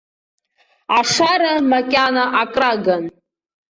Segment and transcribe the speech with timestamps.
[0.97, 3.03] Ашара макьана акрагын.